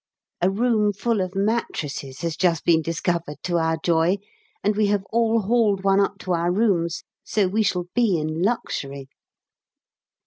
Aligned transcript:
A 0.41 0.49
room 0.49 0.93
full 0.93 1.21
of 1.21 1.35
mattresses 1.35 2.21
has 2.21 2.35
just 2.35 2.65
been 2.65 2.81
discovered 2.81 3.37
to 3.43 3.57
our 3.59 3.77
joy, 3.85 4.17
and 4.63 4.75
we 4.75 4.87
have 4.87 5.03
all 5.11 5.41
hauled 5.41 5.83
one 5.83 5.99
up 5.99 6.17
to 6.21 6.31
our 6.33 6.51
rooms, 6.51 7.03
so 7.23 7.47
we 7.47 7.61
shall 7.61 7.85
be 7.93 8.17
in 8.17 8.41
luxury. 8.41 9.09